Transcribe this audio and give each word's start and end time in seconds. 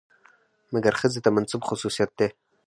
مکر 0.73 0.93
ښځې 1.01 1.19
ته 1.25 1.29
منسوب 1.35 1.61
خصوصيت 1.69 2.11
دى. 2.19 2.27